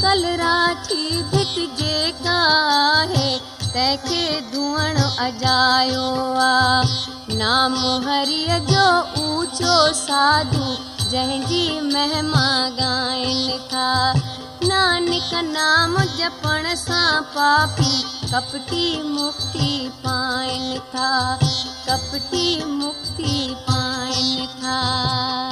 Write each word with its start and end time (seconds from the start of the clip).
ڪل 0.00 0.26
آهي 2.26 3.40
تنهن 3.74 3.96
کي 3.96 4.40
ڌوئڻ 4.52 4.98
اجايو 5.18 6.34
آ. 6.36 6.82
نام 7.28 7.74
هري 8.08 8.46
جو 8.46 8.86
اوچو 9.22 9.92
ساڌو 9.92 10.74
جنهن 11.10 11.44
جي 11.46 11.80
مهما 11.80 12.68
ڳائين 12.78 13.58
ٿا. 13.70 14.12
نانڪ 14.62 15.34
نام 15.42 15.96
جپڻ 16.16 16.74
سان 16.74 17.22
پاپي 17.34 18.02
ڪپٽي 18.30 19.00
ٿا 24.62 25.51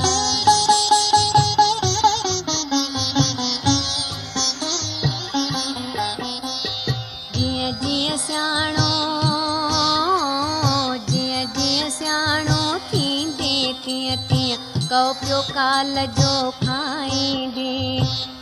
कौ 14.90 15.12
पियो 15.18 15.40
काल 15.48 15.94
जो 16.18 16.30
खाईंदे 16.62 17.74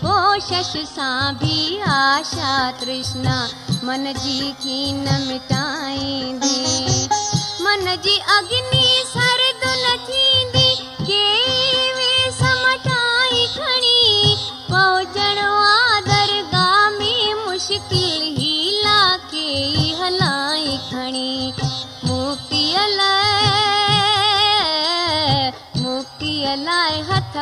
कोशिश 0.04 0.70
सां 0.90 1.34
बि 1.40 1.56
आशा 1.94 2.52
तृष्णा 2.80 3.36
मन 3.84 4.12
जी 4.22 4.52
कीन 4.62 5.04
मिटाईंदे 5.26 6.56
मन 7.64 7.94
जी 8.06 8.16
अग्नि 8.36 8.88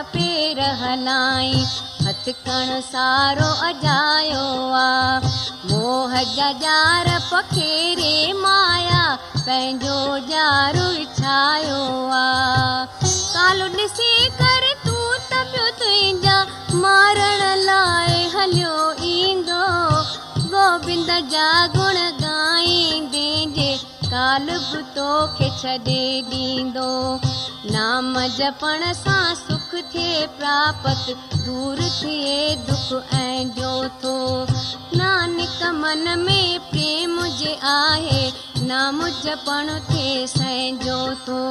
پير 0.03 0.61
هلائي 0.81 1.65
هٿ 2.07 2.29
ڪڻ 2.47 2.81
سارو 2.93 3.51
اجايو 3.69 4.45
آ. 4.75 5.21
موهه 5.71 6.23
جار 6.63 7.07
پکيري 7.31 8.33
مايا 8.33 9.17
پنهنجو 9.47 10.19
جارو 10.29 10.87
ڇايو 11.21 11.81
آ. 12.13 12.85
ڪالو 13.35 13.67
ڏسي 13.69 14.13
ڪر 14.41 14.63
تون 14.85 15.19
ته 15.31 15.45
پيو 15.53 15.67
تنهنجا 15.81 16.37
مارڻ 16.85 17.41
لاءِ 17.71 18.29
هليو 18.37 18.77
ايندو. 19.09 19.65
گوبند 20.53 21.11
جا 21.31 21.67
گڻ 21.77 22.26
ڪال 24.17 24.47
به 24.51 24.79
توکي 24.97 25.49
ڇڏي 25.61 26.05
ڏيندو. 26.29 26.93
نام 27.73 28.07
جپڻ 28.37 28.85
سان 29.01 29.35
سک 29.41 29.75
ٿئي 29.93 30.27
پراپت 30.39 31.11
دور 31.47 31.83
ٿئي 31.99 32.55
دک 32.69 32.89
۽ 33.19 33.45
جوٿو. 33.59 34.15
نانڪ 35.01 35.59
من 35.83 36.09
۾ 36.23 36.39
پريم 36.71 37.21
جي 37.43 37.53
آهي 37.75 38.25
نام 38.73 39.05
جپڻ 39.23 39.73
ٿئي 39.93 40.27
سينجو 40.37 40.99
ٿو 41.27 41.43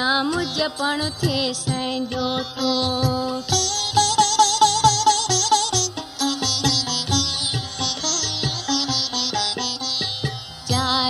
نام 0.00 0.36
جپڻ 0.58 1.08
ٿئي 1.20 1.52
سينجو 1.64 2.28
ٿو 2.56 2.76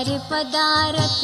چار 0.06 0.18
پدارٿ 0.30 1.20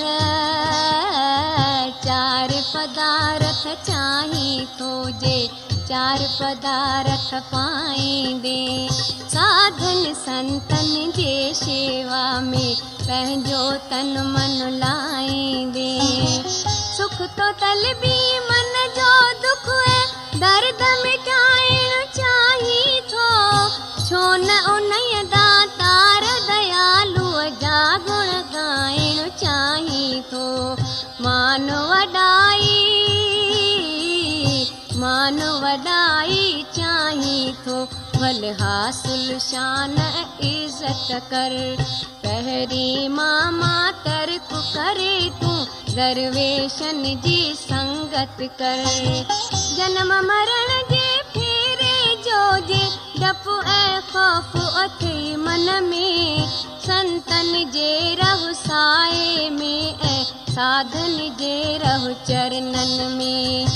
چار 2.04 2.50
پدارٿ 2.72 3.66
چاهي 3.88 4.66
ٿو 4.78 4.92
جي. 5.20 5.40
چار 5.88 6.22
پدارٿ 6.38 7.28
پائيندي 7.50 8.88
ساڌن 9.34 10.00
سنتن 10.24 11.12
جي 11.18 11.34
شيوا 11.60 12.24
۾ 12.48 12.64
پنهنجو 13.06 13.62
تن 13.92 14.10
من 14.32 14.80
لائيندي 14.80 15.94
سک 16.96 17.16
تو 17.36 17.46
طلبي 17.62 18.18
من 18.48 18.74
جو 18.98 19.12
دک 19.44 19.70
هي 19.76 20.02
درد 20.42 20.82
مٽائڻ 21.04 22.10
چاهي 22.18 23.00
ٿو 23.14 23.30
ڇو 24.08 24.24
نه 24.48 24.58
ان 24.74 24.92
भल 38.22 38.44
हासिल 38.60 39.38
शान 39.40 39.94
इज़त 40.44 41.08
कर। 41.30 41.54
पहिरीं 42.24 43.08
मामा 43.08 43.74
तर्क 44.04 44.48
करे 44.52 45.14
तूं 45.40 45.56
दरवेशन 45.94 47.02
जी 47.24 47.40
संगत 47.54 48.36
कर। 48.60 48.84
जनम 49.76 50.12
मरण 50.28 50.70
जे 50.92 51.08
फेरे 51.32 52.14
जो 52.28 52.44
जे 52.68 52.84
डप 53.18 53.48
ऐं 53.66 54.00
ख़ौफ़ 54.12 54.56
अथई 54.84 55.34
मन 55.36 55.66
में। 55.84 56.46
संतन 56.86 57.52
जे 57.74 58.14
रह 58.22 58.52
साए 58.52 59.48
में 59.50 59.98
ऐं 60.00 60.24
साधन 60.52 61.18
में 63.18 63.66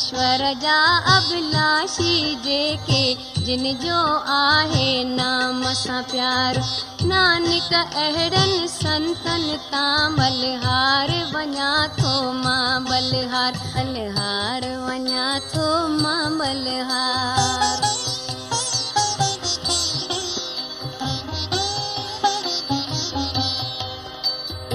ايشور 0.00 0.42
جا 0.60 0.74
اڀلاشي 1.14 2.12
جيڪي 2.44 3.00
جن 3.46 3.64
جو 3.80 3.96
آهي 4.34 4.92
نام 5.08 5.58
سان 5.80 6.06
پيار. 6.12 6.60
نانڪ 7.10 7.74
اهڙن 8.04 8.54
سنتن 8.76 9.44
تان 9.70 10.16
بلهار 10.20 11.12
وڃان 11.34 11.92
ٿو 11.98 12.14
مان 12.38 12.88
بلهار 12.88 13.60
بلهار 13.74 14.68
وڃان 14.86 15.38
ٿو 15.52 15.68
مان 16.00 16.38
بلهار. 16.38 17.76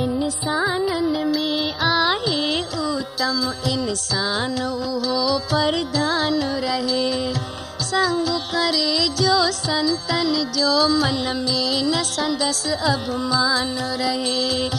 انسانن 0.06 1.25
इंसान 3.76 4.62
उहो 4.62 5.40
प्रधान 5.40 6.40
रहे। 6.44 7.34
संग 7.86 8.28
करे 8.28 9.08
जो 9.10 9.52
संतन 9.52 10.52
जो 10.58 10.88
मन 10.88 11.38
में 11.38 11.84
न 11.84 12.04
संदसि 12.04 12.70
अभिमान 12.70 13.78
रहे। 13.78 14.70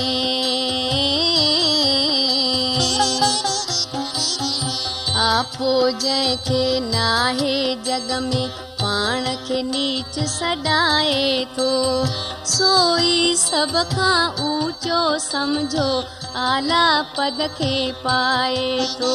आपो 5.16 5.90
जंहिंखे 5.90 6.80
नाहे 6.80 7.74
जग 7.74 8.18
में 8.22 8.67
پاڻ 8.98 9.26
کي 9.46 9.58
نيچ 9.62 10.14
سڏائي 10.30 11.44
ٿو. 11.56 11.72
سوئي 12.52 13.18
سڀ 13.42 13.74
کان 13.90 14.40
اوچو 14.44 15.02
سمجهو 15.24 15.92
اعليٰ 16.44 16.94
پد 17.18 17.38
کي 17.58 17.76
پائي 18.06 18.64
ٿو. 18.98 19.12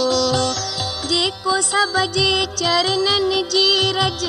جيڪو 1.10 1.56
سڀ 1.72 2.00
جي 2.18 2.30
چرڻن 2.62 3.28
جي 3.56 3.68
رج 4.00 4.24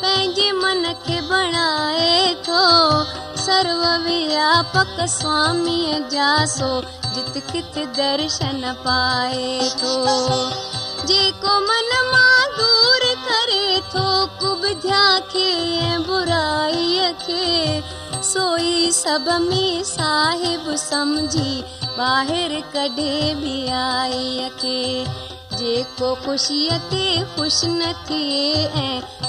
پنهنجي 0.00 0.50
من 0.62 0.84
کي 1.06 1.20
بڻائي 1.30 2.34
ٿو. 2.48 2.66
سرو 3.44 3.78
وياپڪ 4.06 4.94
سواميءَ 5.18 5.98
جا 6.16 6.32
سو 6.58 6.72
جت 7.14 7.34
ڪت 7.52 7.78
درشن 8.00 8.62
پائي 8.84 9.68
ٿو. 9.80 9.94
جيڪو 11.08 11.60
من 11.68 11.94
مان 12.12 12.25
ڪبڌيا 14.86 15.18
کي 15.32 15.98
برائيءَ 16.06 17.12
کي 17.22 17.80
سوئي 18.26 18.90
سڀ 18.98 19.30
۾ 19.46 19.62
صاحب 19.88 20.68
سمجهي 20.82 21.54
ٻاهر 21.96 22.54
ڪڍي 22.74 23.16
به 23.40 23.78
آئيءَ 23.78 24.50
کي 24.60 24.82
جيڪو 25.58 26.12
خوشيءَ 26.26 26.78
تي 26.92 27.08
خوش 27.32 27.58
نه 27.72 27.90
ٿئي 28.10 28.68
۽ 28.84 28.86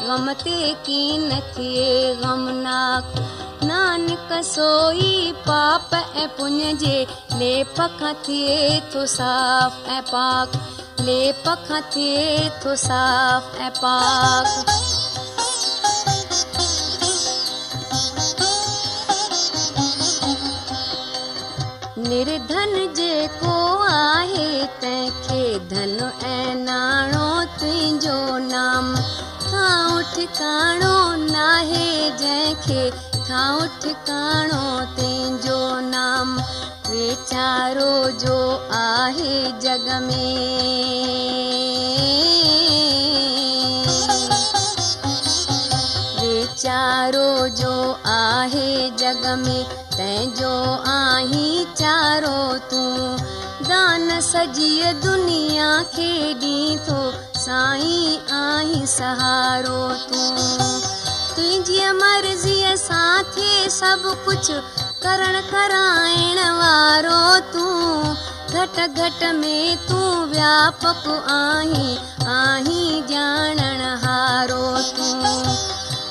غم 0.10 0.30
تي 0.44 0.60
ڪين 0.90 1.26
ٿئي 1.56 2.14
غمناڪ. 2.22 3.20
نانڪ 3.72 4.38
سوئي 4.54 5.16
پاپ 5.48 5.96
۽ 6.02 6.28
پڃ 6.38 6.60
جي 6.84 6.98
ليپ 7.42 7.82
کان 8.00 8.14
ٿئي 8.30 8.80
ٿو 8.92 9.06
صاف 9.18 9.82
۽ 9.98 10.02
پاڪ. 10.14 10.62
ليپ 11.10 11.50
کان 11.68 11.90
ٿئي 11.98 12.50
ٿو 12.62 12.76
صاف 12.88 13.62
۽ 13.70 13.74
پاڪ 13.82 14.86
نرڌن 21.98 22.74
جيڪو 22.98 23.52
آهي 23.84 24.50
تنهن 24.82 25.14
کي 25.28 25.46
ڌن 25.70 25.94
۽ 26.32 26.52
ناڻو 26.58 27.30
تنهنجو 27.62 28.18
نام. 28.50 28.92
ٿان 29.46 30.04
ٺڪاڻو 30.12 31.00
ناهي 31.22 31.88
جنهن 32.20 32.54
کي 32.66 32.84
ٺڪاڻو 33.86 34.68
تنهنجو 35.00 35.58
نام. 35.88 36.36
ويچارو 36.90 37.90
جو 38.26 38.38
آهي 38.82 39.42
جڳ 39.66 39.90
۾. 40.06 40.30
ويچارو 46.22 47.28
جو 47.64 47.74
آهي 48.20 48.70
جڳ 49.04 49.28
۾ 49.50 49.77
دان 54.28 54.56
سڄي 54.56 54.94
دنيا 55.04 55.84
کي 55.96 56.34
ڏين 56.40 56.80
ٿو 56.86 56.96
سائين 57.42 58.32
آهين 58.38 58.86
سهارو 58.94 59.84
تون. 60.08 60.36
تنهنجي 61.36 61.92
مرضيءَ 62.00 62.76
سان 62.82 63.30
ٿئي 63.36 63.70
سڀ 63.76 64.04
ڪجهه 64.26 64.60
ڪرڻ 65.04 65.40
ڪرائڻ 65.52 66.42
وارو 66.60 67.22
تون. 67.54 68.18
گهٽ 68.54 68.78
گهٽ 68.98 69.24
۾ 69.40 69.56
تون 69.88 70.30
وياپڪ 70.34 71.04
آهين 71.36 71.98
آهين 72.36 73.08
ڄاڻڻ 73.12 73.82
هارو 74.06 74.64
تون. 74.96 75.24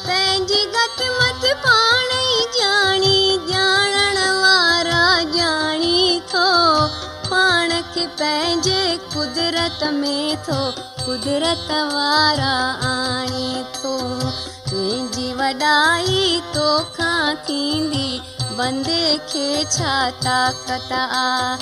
پنهنجي 0.07 0.63
گت 0.77 1.03
مت 1.19 1.45
پاڻ 1.67 2.17
ئي 2.21 2.41
ڄاڻي 2.57 3.19
ڄاڻڻ 3.51 4.17
وارا 4.45 5.05
ڄاڻي 5.37 6.21
ٿو 6.33 6.47
کي 7.97 8.07
پنهنجي 8.07 8.99
قدرت 9.15 9.85
۾ 10.01 10.17
ٿو 10.47 10.57
قدرت 11.07 11.71
وارا 11.71 12.57
آڻي 12.89 13.63
ٿو. 13.77 13.93
تنهنجي 14.71 15.33
وڏائي 15.33 16.41
توکان 16.53 17.35
ٿيندي 17.47 18.21
بندي 18.57 19.19
کي 19.33 19.65
ڇا 19.77 20.11
طاقت 20.23 20.93
آ؟ 20.93 21.57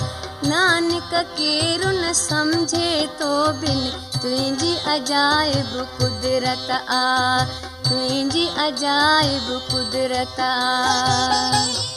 نانڪ 0.51 1.15
ڪير 1.37 1.87
نه 2.01 2.13
سمجهي 2.13 3.07
ٿو 3.19 3.33
بن 3.63 3.81
تنهنجي 4.23 4.75
عجائب 4.95 5.73
قدرت 6.03 6.71
آ. 6.89 7.45
تنهنجي 7.89 8.47
عجائب 8.67 9.59
قدرت 9.73 10.41
آ 10.41 11.94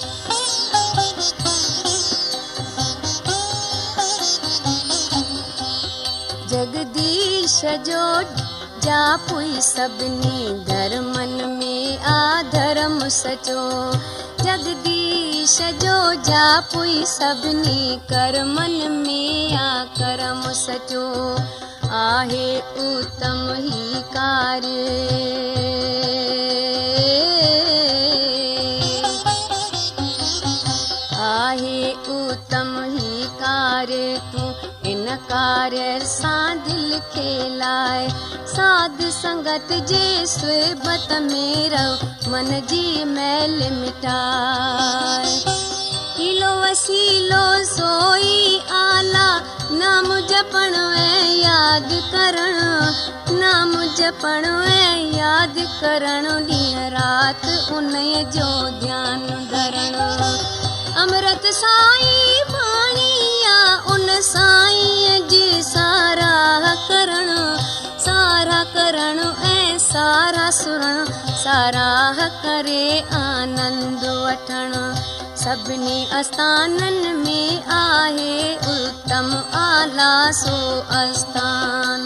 جگديش 6.50 7.66
جو 7.86 8.22
جاپئي 8.82 9.62
سڀني 9.62 10.48
ڌرمن 10.68 11.34
۾ 11.60 11.98
آ 12.12 12.42
ڌرم 12.52 13.10
سچو. 13.10 13.64
جگديش 14.44 15.56
جو 15.82 15.98
جاپئي 16.24 17.06
سڀني 17.06 17.98
ڪرمن 18.10 18.78
۾ 19.08 19.26
آ 19.56 19.84
ڪرم 20.00 20.42
سچو. 20.54 21.36
آهي 21.90 22.48
اتم 22.78 23.42
هي 23.66 24.02
ڪاريه. 24.14 25.02
آهي 31.28 31.94
اتم 32.08 32.72
هي 32.96 33.28
ڪاريه 33.40 34.27
ڪاريه 35.30 36.00
سان 36.06 36.60
دل 36.66 36.92
کي 37.14 37.32
لاءِ. 37.62 38.08
ساڌ 38.56 39.02
سنگت 39.22 39.72
جي 39.90 40.26
سبت 40.26 41.12
۾ 41.30 41.48
رهو 41.74 42.32
من 42.34 42.50
جي 42.72 43.06
ميل 43.06 43.60
مٽائي. 43.82 45.34
هيلو 46.18 46.52
وسيلو 46.62 47.44
سوئي 47.64 48.60
اعليٰ 48.82 49.34
نام 49.82 50.08
جپڻ 50.32 50.78
۽ 50.82 51.36
ياد 51.42 51.92
ڪرڻ. 52.14 52.56
نام 53.42 53.74
جپڻ 53.98 54.48
۽ 54.52 55.18
ياد 55.18 55.58
ڪرڻ 55.82 56.30
ڏينهن 56.48 56.92
رات 56.98 57.46
ان 57.78 57.94
جو 58.38 58.50
ڌيان 58.82 59.28
ڌرڻ. 59.52 60.00
امرت 61.04 61.46
سائين 61.62 62.57
آ 64.18 64.20
ان 64.20 64.26
سائين 64.26 65.26
جي 65.32 65.64
ساراهه 65.64 66.70
ڪرڻ 66.86 67.28
سارا 68.06 68.62
ڪرڻ 68.76 69.20
۽ 69.50 69.76
سارا 69.84 70.46
سرڻ. 70.60 71.12
ساراهه 71.42 72.26
ڪري 72.46 72.86
آنند 73.20 74.06
وٺڻ. 74.24 74.74
سڀني 75.42 76.00
آسٿانن 76.20 76.98
۾ 77.26 77.44
آهي 77.76 78.34
اتم 78.74 79.30
اعليٰ 79.62 80.32
سو 80.42 80.58
آسٿان 81.02 82.02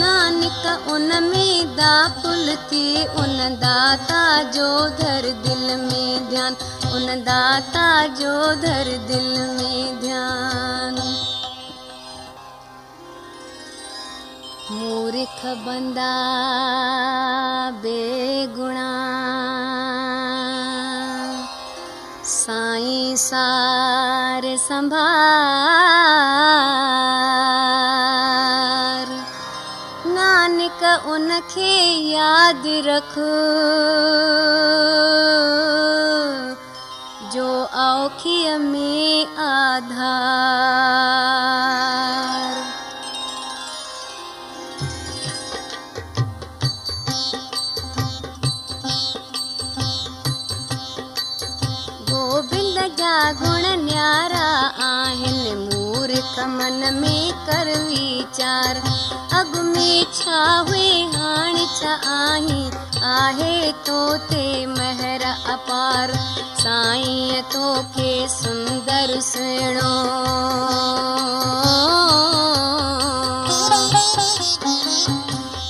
نانڪ 0.00 0.66
ان 0.94 1.10
۾ 1.28 1.46
داخل 1.78 2.54
ٿي 2.68 2.86
ان 3.22 3.54
داتا 3.62 4.24
جو 4.56 4.70
ڌر 4.98 5.30
دل 5.46 5.64
۾ 5.86 6.04
ڌيان. 6.30 6.52
ان 6.92 7.26
داتا 7.26 7.88
جو 8.18 8.36
ڌر 8.62 8.96
دل 9.08 9.32
۾ 9.60 9.74
ڌيان 10.02 10.87
मूर्ख 14.70 15.46
बंदा 15.46 16.14
बेगुणा। 17.70 18.90
साईं 22.24 23.16
सार 23.16 24.56
संभार। 24.56 24.98
नानक 30.06 31.06
उनखे 31.06 31.94
यादि 32.10 32.82
रख। 32.86 33.14
जो 37.32 37.64
औखीअ 37.64 38.58
में 38.58 39.26
आधार 39.36 40.67
من 56.46 56.82
۾ 57.00 57.18
ڪر 57.46 57.66
ويچار 57.88 58.76
اڳ 59.38 59.52
۾ 59.74 59.90
ڇا 60.18 60.42
هئي 60.70 60.92
هاڻي 61.16 61.58
آهين 62.98 63.72
تو 63.84 64.16
تي 64.28 64.66
مهر 64.66 65.22
اپار. 65.52 66.10
سائين 66.62 67.42
توکي 67.52 68.26
سندر 68.28 69.20
سهڻو. 69.20 69.94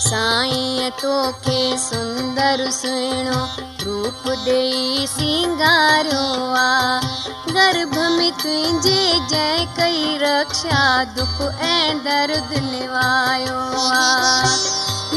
سائين 0.08 0.90
توکي 1.02 1.76
سندر 1.78 2.70
سهڻو. 2.70 3.40
روپ 3.84 4.28
ڏيئي 4.44 5.06
سنگاريو 5.06 6.54
آ 6.54 7.17
گرڀ 7.58 7.94
۾ 8.16 8.26
تنهنجي 8.40 8.98
جنهن 9.30 9.70
ڪئي 9.76 10.02
رڪشا 10.22 10.82
دک 11.14 11.38
۽ 11.68 11.94
درد 12.04 12.52
نوايو 12.66 13.62
آ. 13.84 14.02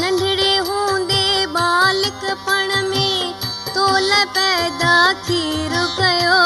ننڍڙي 0.00 0.54
هوندي 0.68 1.28
بالڪپڻ 1.56 2.74
۾ 2.88 3.06
تول 3.76 4.10
پيدا 4.38 4.96
کير 5.28 5.76
ڪيو 6.00 6.40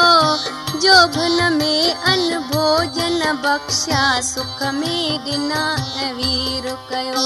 جوڀن 0.85 1.39
۾ 1.57 1.73
ان 2.13 2.23
ڀوڄن 2.51 3.19
بکشا 3.47 4.05
سک 4.31 4.63
۾ 4.81 4.95
ڏنا 5.25 5.65
۽ 6.05 6.13
وير 6.19 6.71
ڪيو. 6.93 7.25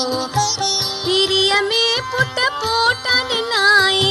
پيريءَ 1.04 1.62
۾ 1.72 1.84
پٽ 2.14 2.38
پوٽا 2.64 3.18
ڏنائي 3.34 4.11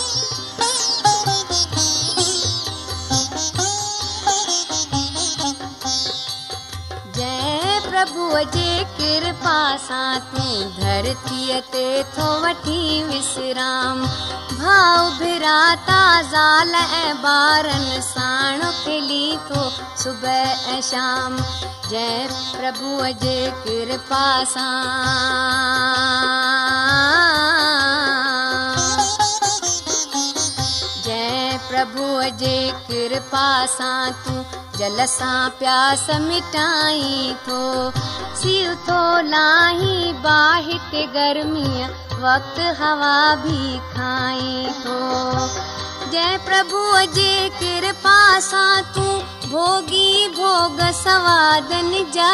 پرڀوءَ 8.01 8.43
جي 8.53 8.83
ڪرپا 8.97 9.57
سان 9.87 10.19
تون 10.29 10.69
ڌرتيءَ 10.77 11.59
تي 11.71 12.03
ٿو 12.15 12.27
وٺي 12.43 13.03
وشرام. 13.09 13.97
ڀاءُ 14.61 15.03
ڀراتا 15.19 15.99
زال 16.31 16.73
۽ 16.79 17.13
ٻارن 17.21 17.85
ساڻ 18.01 18.65
کلي 18.85 19.37
ٿو 19.47 19.61
صبح 20.03 20.41
۽ 20.73 20.81
شام. 20.89 21.37
جئي 21.89 22.27
پرڀوءَ 22.51 23.05
جي 23.21 23.39
ڪرپا 23.63 24.25
سان 24.53 24.89
پرڀوءَ 31.81 32.25
جي 32.39 32.57
ڪرپا 32.87 33.45
سان 33.75 34.11
تون 34.23 34.41
جل 34.79 34.99
سان 35.13 35.49
پياس 35.59 36.03
مٽائي 36.25 37.33
ٿو. 37.45 37.61
سر 38.41 38.73
ٿو 38.87 38.99
لاهي 39.29 40.11
باهت 40.25 40.93
گرميءَ 41.15 41.87
وقت 42.25 42.59
هوا 42.81 43.23
به 43.45 43.79
کائي 43.95 44.67
ٿو. 44.83 44.99
جئي 46.11 46.37
پرڀوءَ 46.45 47.01
جي 47.17 47.49
ڪرپا 47.61 48.19
سان 48.49 48.93
تون 48.93 49.19
ڀوڳي 49.49 50.27
ڀوڳ 50.37 50.79
سوادن 51.01 51.91
جا. 52.13 52.31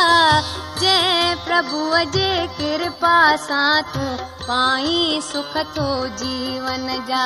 جئي 0.82 1.36
پرڀوءَ 1.46 2.04
جي 2.18 2.30
ڪرپا 2.60 3.18
سان 3.48 3.82
تون 3.94 4.13
پائي 4.48 5.20
سک 5.32 5.58
ٿو 5.75 5.89
جيون 6.20 6.88
جا 7.08 7.25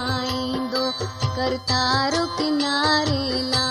करतारो 1.41 2.23
किनारे 2.37 3.21
लाईंदो 3.51 3.70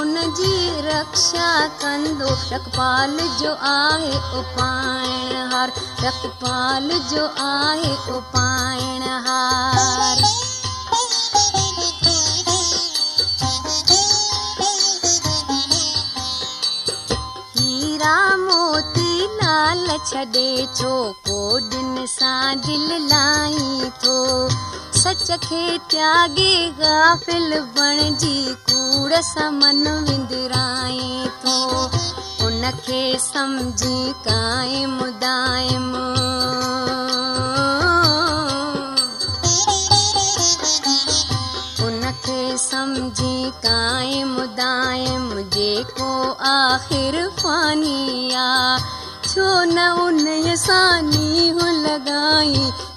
ان 0.00 0.14
جي 0.14 0.80
رڪشا 0.80 1.66
ڪندو. 1.80 2.28
رکپال 2.52 3.18
جو 3.38 3.54
آهي 3.60 4.16
اپائڻ 4.38 5.52
هار. 5.52 5.68
رکپال 6.02 6.88
جو 7.10 7.28
آهي 7.36 7.92
اپائڻ 8.08 9.02
هار. 9.26 10.22
هيرا 17.58 18.36
موتي 18.36 19.26
لال 19.42 19.88
ڇڏي 20.10 20.66
ڇو؟ 20.74 21.12
ڪوڏن 21.26 22.06
سان 22.06 22.60
دل 22.66 23.08
لائي 23.08 23.90
ٿو 24.02 24.48
سچ 25.04 25.30
کي 25.30 25.78
تياگي 25.88 26.54
گافل 26.78 27.50
بڻجي 27.74 28.38
ڪوڙ 28.68 29.12
سان 29.22 29.54
من 29.54 29.86
وندرائي 29.86 31.24
ٿو. 31.42 31.88
ان 32.46 32.62
کي 32.86 33.16
سمجهي 33.18 34.12
قائم 34.24 35.04
دائم 35.22 35.94
ان 41.84 42.02
کي 42.24 42.56
سمجهي 42.56 43.50
قائم 43.62 44.40
دائم 44.56 45.28
جيڪو 45.56 46.34
آخر 46.38 47.20
فاني 47.42 48.34
آ. 48.34 48.78
ڇو 49.30 49.64
نه 49.64 49.86
ان 50.06 50.56
سان 50.56 51.04
نيهن 51.04 51.74
لڳائي 51.86 52.70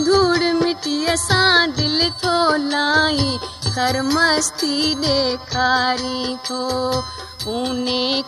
ڌوڙ 0.00 0.40
مٽيءَ 0.60 1.16
سان 1.26 1.70
دل 1.76 2.00
ٿو 2.22 2.36
لائي 2.70 3.38
ڪر 3.74 4.00
مستي 4.14 4.94
ڏيکاري 5.02 6.36
ٿو. 6.46 6.62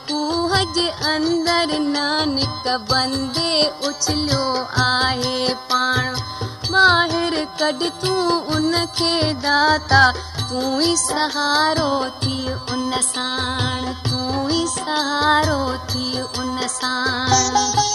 ڪوهه 0.09 0.61
جي 0.75 0.87
اندر 1.13 1.73
نانڪ 1.95 2.69
بندي 2.91 3.55
اڇليو 3.89 4.45
آهي 4.85 5.55
پاڻ. 5.71 6.21
ٻاهر 6.71 7.35
ڪڍ 7.61 7.83
تون 8.01 8.55
ان 8.55 8.73
کي 8.99 9.33
داتا 9.43 10.03
تون 10.49 10.81
ئي 10.81 10.95
سهارو 11.07 11.91
ٿي 12.21 12.39
ان 12.73 12.93
ساڻ 13.11 13.93
تون 14.09 14.51
ئي 14.51 14.63
سهارو 14.77 15.61
ٿي 15.93 16.07
ان 16.39 16.69
ساڻ 16.79 17.86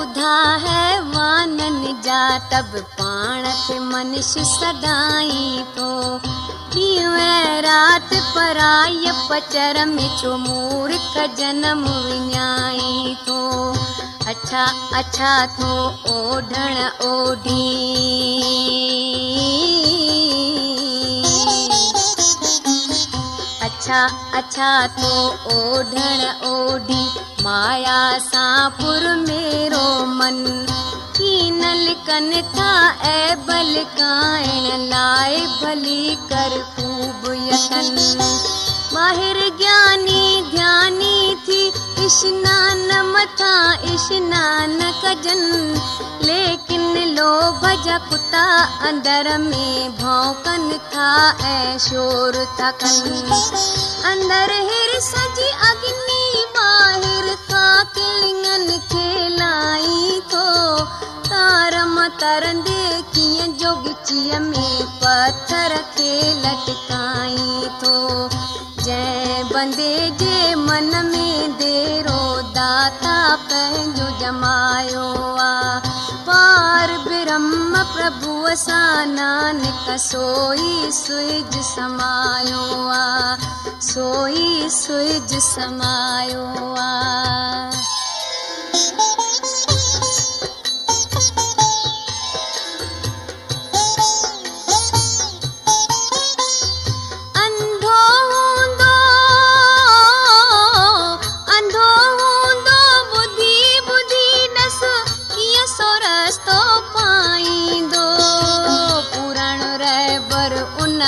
ॿुधा 0.00 0.36
है 0.64 1.00
वाननि 1.00 1.92
जा 2.04 2.22
तब 2.52 2.76
पाण 2.98 3.42
ते 3.46 3.78
मनुष्य 3.78 4.44
सदाई 4.44 5.64
तो 5.76 5.90
रात 7.66 8.14
पराय 8.36 9.12
पचर 9.30 9.84
में 9.86 10.08
चो 10.20 10.36
मूर्ख 10.46 11.18
जनम 11.38 11.84
विञाई 12.06 13.16
तो 13.26 13.40
अच्छा 14.30 14.64
अच्छा 14.98 15.32
ओढी। 17.10 17.92
कन 32.06 32.30
था 32.54 32.70
ऐं 33.08 33.36
बल 33.46 33.74
काइण 33.98 34.64
लाइ 34.90 35.36
भली 35.60 36.14
कर 36.30 36.56
ख़ूब 36.72 37.26
यतन। 37.50 38.00
ॿाहिरि 38.96 39.48
ज्ञानी 39.60 40.22
ध्यानी 40.50 41.11
ٿي 41.52 41.64
اشنان 42.04 42.90
مٿان 43.12 43.88
اشنان 43.94 44.78
ڪجن. 45.02 45.42
ليڪن 46.28 46.84
لوڀ 47.16 47.64
جا 47.84 47.96
ڪتا 48.10 48.44
اندر 48.88 49.28
۾ 49.42 49.66
ڀونڪن 50.00 50.64
ٿا 50.92 51.08
۽ 51.48 51.74
شور 51.86 52.38
ٿا 52.58 52.70
ڪن 52.82 52.96
اندر 54.12 54.54
هرس 54.68 55.10
جي 55.38 55.48
اگني 55.70 56.24
ٻاهر 56.54 57.28
کان 57.50 57.92
ڪلنگن 57.98 58.66
کي 58.94 59.28
لائي 59.42 60.20
ٿو 60.32 60.46
تارم 61.28 62.00
ترندي 62.24 62.80
ڪيئن 63.18 63.58
جوگچيءَ 63.64 64.40
۾ 64.48 64.66
پٿر 65.04 65.76
کي 65.98 66.14
لٽڪائي 66.46 67.70
ٿو 67.84 67.96
जंहिं 68.86 69.44
बंदे 69.52 69.94
जे 70.22 70.54
मन 70.66 70.90
में 71.12 71.52
देरो 71.62 72.20
दाता 72.56 73.16
पंहिंजो 73.50 74.08
जमायो 74.20 75.06
आहे 75.44 75.90
पार 76.28 76.96
ब्रह्म 77.08 77.82
प्रभुअ 77.94 78.54
सां 78.64 79.06
नानक 79.14 79.86
सोई 80.06 80.90
सुइज 81.00 81.56
समायो 81.70 82.64
आहे 82.98 83.76
सोई 83.92 84.68
सुइज 84.78 85.34
समायो 85.48 86.44
आहे 86.86 87.80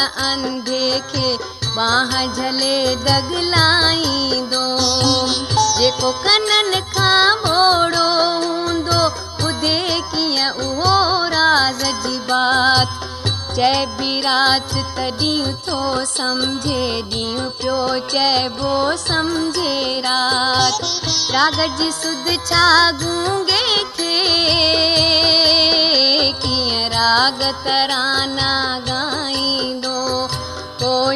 अंधे 0.05 1.01
खे 1.11 1.37
बाह 1.77 2.35
झले 2.35 2.97
दगलाईंदो 2.97 4.67
जेको 5.79 6.11
कननि 6.25 6.81
खां 6.81 7.37
मोड़ो 7.37 8.11
हूंदो 8.45 9.01
ॿुधे 9.47 10.01
कीअं 10.15 10.51
उहो 10.51 10.95
राज़ 11.29 11.85
जी 11.85 12.19
बात। 12.19 13.01
चइबी 13.57 14.21
राति 14.21 14.83
तॾहिं 14.97 15.55
थो 15.55 16.05
सम्झे, 16.05 17.03
ॾींहुं 17.03 17.51
पियो 17.51 17.99
चइबो 18.09 18.97
सम्झे 18.97 20.01
राति। 20.07 20.87
राग 21.33 21.79
जी 21.79 21.93
सुध 21.93 22.47
छा 22.47 22.91
गूँगे 22.91 23.85
खे? 23.85 24.17
कीअं 26.33 26.89
राग 26.91 27.43
तराना 27.43 28.51
ॻाईंदो 28.89 29.04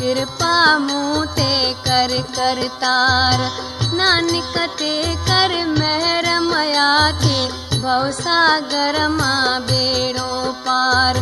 कृपा 0.00 0.78
तार। 2.82 3.40
नानक 3.94 4.54
ते 4.78 4.92
कर 5.26 5.54
मया 6.44 6.86
थे 7.12 7.36
भवसागर 7.80 9.08
मां 9.08 9.60
बेड़ो 9.62 10.52
पार। 10.68 11.18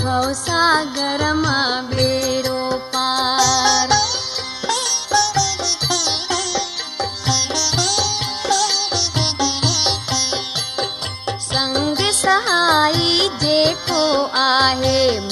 भवसागर 0.00 1.34
मां 1.34 1.84
बेड़ो 1.84 2.60
पार। 2.94 3.92
संग 11.40 11.96
सहाई 12.12 13.30
जेको 13.42 14.02
आहे 14.40 15.31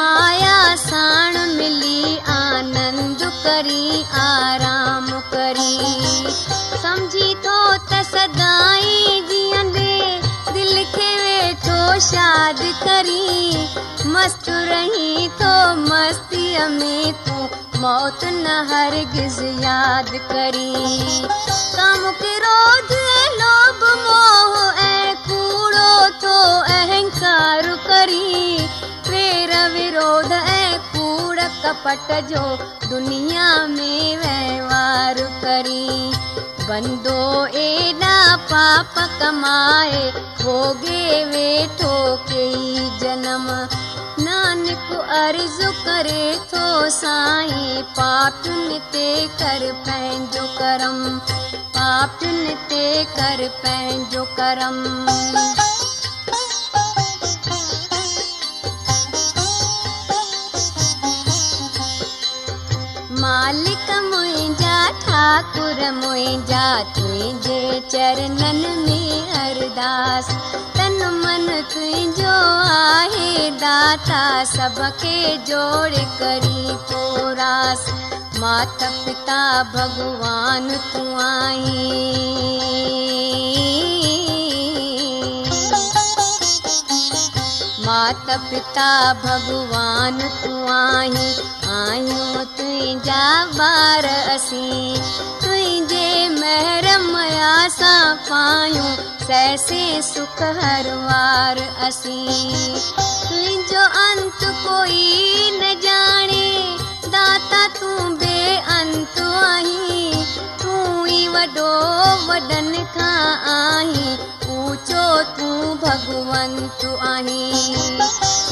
مايا 0.00 0.58
ساڻ 0.82 1.34
ملي 1.56 2.18
آنند 2.34 3.24
ڪري 3.44 4.04
آرام 4.20 5.08
ڪري. 5.32 5.74
سمجهي 6.82 7.28
ٿو 7.46 7.56
ته 7.90 7.98
سدائين 8.12 9.26
جيئندي 9.32 9.98
دل 10.54 10.72
کي 10.94 11.10
ويٺو 11.24 11.82
شاد 12.06 12.62
ڪري. 12.84 13.26
مست 14.14 14.48
رهي 14.70 15.28
ٿو 15.42 15.52
مستيءَ 15.90 16.70
۾ 16.78 16.96
تون 17.26 17.44
موت 17.84 18.24
نه 18.38 18.56
هرگز 18.72 19.38
ياد 19.66 20.10
ڪري. 20.32 20.72
ڪم 21.76 22.02
ڪروڌ 22.22 22.90
لوڀ 23.42 23.80
موهه 24.06 24.64
۽ 24.88 25.14
ڪوڙو 25.28 25.92
ڪپٽ 31.70 32.12
جو 32.28 32.44
دنيا 32.90 33.48
۾ 33.72 33.90
وهنوار 34.22 35.18
ڪري. 35.42 36.10
بندو 36.68 37.44
ايڏا 37.60 38.16
پاپ 38.48 38.98
ڪمائي 39.20 40.10
ڀوڳي 40.42 41.24
ويٺو 41.34 41.94
ڪئي 42.28 42.88
جنم. 43.00 43.46
نانڪ 44.26 44.92
عرض 45.20 45.60
ڪري 45.84 46.26
ٿو 46.50 46.66
سائين 46.98 47.82
پاپين 47.94 48.78
تي 48.90 49.08
ڪر 49.38 49.66
پنهنجو 49.86 50.46
ڪرم. 50.58 51.18
پاپين 51.78 52.54
تي 52.68 52.84
ڪر 53.16 53.48
پنهنجو 53.62 54.24
ڪرم 54.36 54.78
मालिक 63.30 63.90
मुंहिंजा 64.04 64.76
ठाकुर 65.02 65.80
मुंहिंजा 65.96 66.62
तुंहिंजे 66.94 67.58
चरणनि 67.90 68.72
में 68.86 69.32
अरदास 69.40 70.30
तन 70.76 70.96
मन 71.18 71.46
तुंहिंजो 71.72 72.32
आहे 72.76 73.50
दाता 73.60 74.22
सभ 74.54 74.80
खे 75.02 75.20
जोड़ 75.50 76.00
करी 76.20 76.74
पोरास। 76.90 77.84
माता 78.40 78.88
पिता 79.04 79.40
भॻवान 79.74 80.68
तूं 80.90 81.08
आहीं। 81.26 82.18
माता 87.86 88.36
पिता 88.50 88.90
भॻवान 89.22 90.18
तूं 90.42 90.60
आहीं 90.78 91.30
आहियूं 91.76 92.44
ॿार 93.08 94.04
असीं। 94.04 94.96
तुंहिंजे 95.42 96.28
महिरमया 96.28 97.68
सां 97.68 98.14
पायूं 98.14 98.96
सैसे 99.26 100.02
सुख 100.02 100.42
हर 100.42 100.88
वार 100.94 101.58
असीं। 101.88 102.74
तुंहिंजो 102.98 103.84
अंत 104.02 104.44
कोई 104.44 105.50
न 105.52 105.80
ॼाणे 105.84 106.76
दाता 107.06 107.66
तूं 107.66 108.14
बे 108.14 108.56
अंत 108.56 109.20
आहीं। 109.20 110.24
तूं 110.62 111.06
ई 111.06 111.28
वॾो 111.28 111.70
वॾनि 112.26 112.84
खां 112.96 113.36
आहीं 113.54 114.16
ऊचो 114.58 115.22
तूं 115.38 115.76
भॻवंत 115.84 116.84
आहीं। 117.08 117.98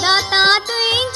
दाता 0.03 0.59
तुंहिंजे 0.59 1.08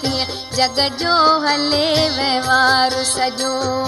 ٿئي 0.00 0.24
جڳ 0.56 0.80
جو 0.98 1.14
هلي 1.44 2.08
وهنوار 2.18 3.04
سڄو 3.04 3.86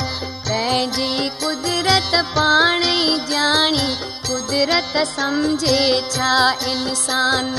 پنهنجي 0.49 1.31
قدرت 1.41 2.15
پاڻ 2.35 2.83
ئي 2.83 3.17
ڄاڻي 3.31 3.95
قدرت 4.29 4.97
سمجهي 5.17 6.01
ڇا 6.15 6.53
انسان. 6.67 7.55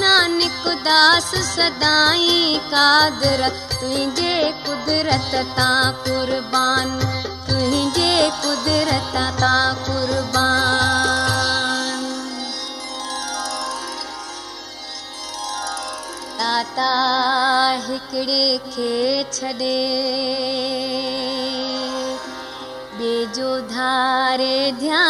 نانڪ 0.00 0.68
داس 0.84 1.34
سدائين 1.56 2.58
ڪادر 2.70 3.42
تنهنجي 3.80 4.36
قدرت 4.66 5.34
تان 5.56 5.92
ڪربان. 6.04 6.98
تنهنجي 7.46 8.30
قدرت 8.42 9.37
داتا 16.58 17.76
هڪڙي 17.88 18.58
کي 18.74 19.22
ڇڏي. 19.32 19.86
ٻئي 22.98 23.26
جو 23.34 23.58
ڌاري 23.60 24.72
ڌيان. 24.80 25.04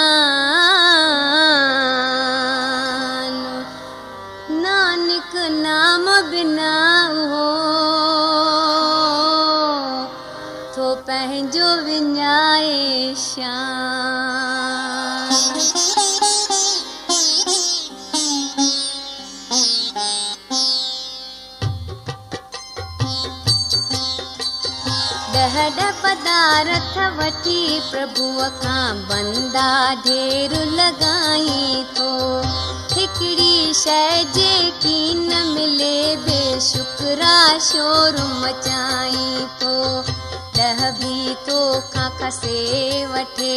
نانڪ 4.50 5.37
نام 5.50 6.04
بنا 6.30 6.76
هو. 7.30 7.50
ٿو 10.74 10.96
پنهنجو 11.06 11.68
وڃائي 11.87 13.14
شيام 13.16 13.88
वठी 27.18 27.81
प्रभुअ 27.90 28.48
खां 28.62 28.94
बंदा 29.09 29.70
ढेर 30.05 30.53
लॻाई 30.79 31.85
थो 31.98 32.11
हिकिड़ी 32.92 33.74
शइ 33.81 34.24
जेकी 34.37 35.14
न 35.14 35.42
मिले 35.55 36.16
बेशुक्रा 36.27 37.37
शोर 37.70 38.22
मचाई 38.44 39.46
थो 39.62 39.74
ॾह 40.68 40.90
बि 41.01 41.35
तोखां 41.48 42.09
खसे 42.20 43.05
वठे 43.14 43.57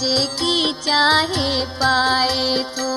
जे 0.00 0.16
की 0.38 0.72
चाहे 0.82 1.50
पाए 1.80 2.56
तो 2.78 2.88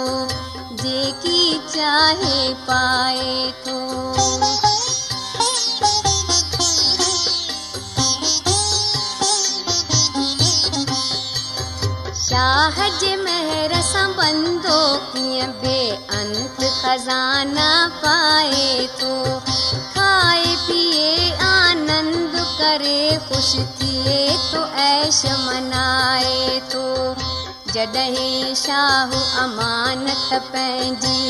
जे 0.81 1.11
की 1.23 1.59
चाहे 1.73 2.53
पाए 2.69 3.51
तो। 3.67 3.77
शाहज 12.21 13.03
महर 13.23 13.81
संबंधो 13.81 14.81
कीअं 15.13 15.51
बे 15.61 15.79
अंत 16.19 16.59
खजाना 16.81 17.71
पाए 18.03 18.87
तो 19.01 19.39
खाए 19.95 20.55
पिए 20.67 21.31
आ 21.33 21.68
آنند 21.89 22.35
ڪري 22.57 23.01
خوش 23.27 23.49
ٿئي 23.77 24.37
ٿو 24.49 24.61
ايش 24.81 25.19
منائي 25.45 26.59
ٿو 26.71 26.83
جڏهن 27.73 28.53
شاهه 28.61 29.21
امانت 29.43 30.27
پنهنجي 30.51 31.25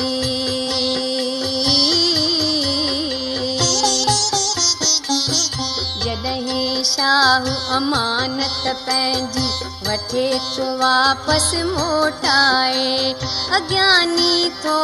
جڏهن 6.04 6.84
شاهه 6.94 7.58
امانت 7.80 8.64
پنهنجي 8.86 9.69
وٺي 9.90 10.28
ٿو 10.56 10.66
واپس 10.80 11.54
موٽائي. 11.54 13.14
اجڃاني 13.58 14.50
ٿو 14.64 14.80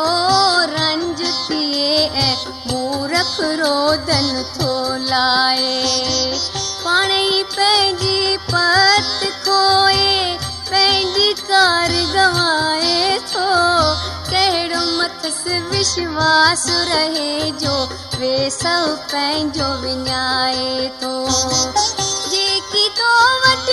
رنج 0.71 1.21
ٿئي 1.47 2.07
۽ 2.21 2.29
مورک 2.71 3.41
رودن 3.59 4.41
ٿو 4.55 4.71
لاءِ. 4.97 5.61
پاڻ 6.83 7.11
ئي 7.11 7.43
پنهنجي 7.55 8.37
پت 8.51 9.23
کوئي 9.45 10.37
پنهنجي 10.69 11.33
ڪار 11.47 11.91
گوائي 12.15 13.19
ٿو. 13.31 13.49
سندس 15.25 15.45
وشواس 15.71 16.63
رهي 16.89 17.51
جو 17.61 17.75
وي 18.19 18.49
سڀ 18.49 18.83
پنهنجو 19.11 19.69
وڃائي 19.83 20.89
ٿو. 20.99 21.13
جيڪي 22.31 22.85
تو 22.97 23.11
وٽ 23.43 23.67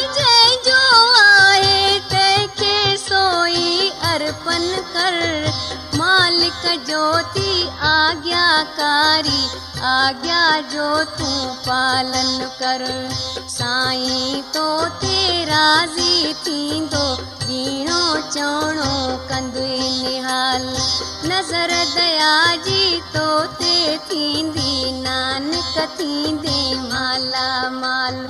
जंहिंजो 0.65 1.13
आहे 1.19 1.99
तंहिंखे 2.11 2.97
सोई 2.97 3.89
अर्पण 4.11 4.65
कर। 4.95 5.17
मालिक 5.99 6.63
जो 6.89 7.03
थी 7.35 7.53
आज्ञाकारी 7.89 9.43
आज्ञा 9.87 10.45
जो 10.73 10.89
तूं 11.19 11.41
पालन 11.67 12.31
कर। 12.63 12.85
साईं 13.49 14.43
तो 14.55 14.67
ते 15.01 15.12
راضي 15.83 16.35
ٿيندو 16.45 17.17
ٻيڻو 17.47 18.03
چوڻو 18.35 19.17
ڪندئي 19.29 19.89
نهال. 20.03 20.67
نظر 21.25 21.73
ديا 21.95 22.57
جي 22.67 23.01
تو 23.13 23.27
تي 23.59 23.99
ٿيندي 24.09 24.93
نانڪ 25.01 25.79
ٿيندي 25.97 26.75
مالا 26.89 27.69
مال. 27.69 28.27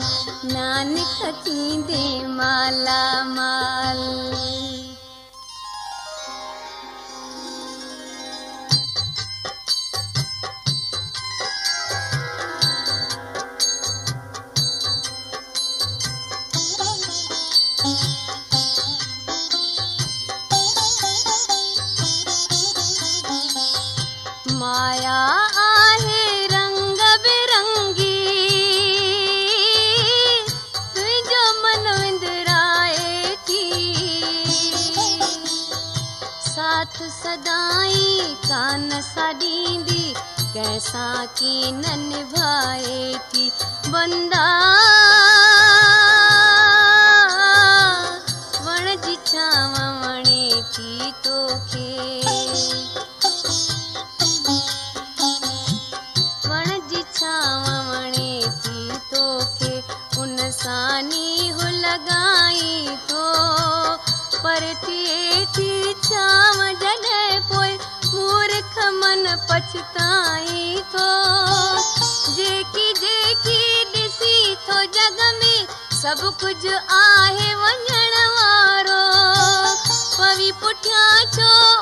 نانڪ 0.54 1.44
ٿيندي 1.44 2.26
مالا 2.40 3.22
مال 3.22 4.00
सदाई 37.22 38.34
कान 38.46 38.88
सां 39.08 39.32
ॾींदी 39.42 40.14
कंहिंसां 40.54 41.26
की 41.40 41.72
न 41.72 41.98
निभाए 42.08 43.14
थी 43.34 43.50
बंदा 43.94 44.46
سڀ 76.02 76.22
ڪجهه 76.42 76.78
آهي 77.00 77.50
وڃڻ 77.62 78.14
وارو. 78.36 79.02
پوي 80.16 80.50
پٺيان 80.60 81.18
ڇو 81.34 81.81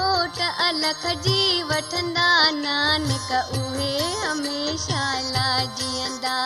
ओट 0.00 0.38
अलख 0.66 1.06
जी 1.26 1.62
वठंदा 1.70 2.28
नानक 2.58 3.30
उहे 3.58 3.92
हमेशा 4.24 5.02
लाइ 5.30 5.66
जीअंदा 5.80 6.36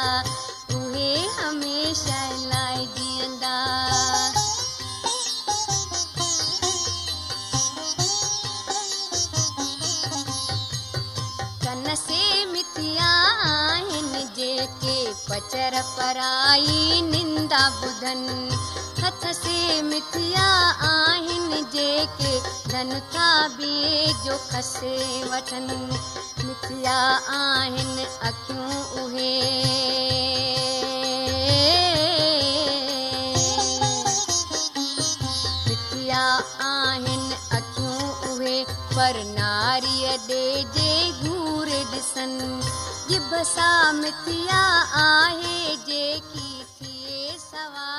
उहे 0.78 1.10
हमेशा 1.40 2.20
پڪچر 15.26 15.74
پرائي 15.96 17.00
نندا 17.12 17.64
ٻڌن 17.80 18.22
هٿ 19.00 19.22
سي 19.42 19.82
مٿيا 19.82 20.48
آهن 20.86 21.50
جيڪي 21.72 22.32
ڌن 22.70 22.90
ٿا 23.12 23.28
ٻئي 23.56 24.12
جو 24.24 24.36
کسي 24.50 24.96
وٺن. 25.32 25.66
مٿيا 26.46 26.98
آهن 27.36 27.92
اکيون 28.28 28.72
اهي. 29.02 29.34
مٿيا 35.68 36.24
آهن 36.70 37.24
اکيون 37.58 38.02
اهي 38.30 38.58
پر 38.94 39.22
ناريءَ 39.38 40.16
ڏي 40.28 40.46
جي 40.74 40.92
گهور 41.22 41.68
ڏسن 41.92 42.32
مٿيا 43.08 44.62
آهي 45.00 45.76
جيڪي 45.86 47.36
سوا 47.40 47.95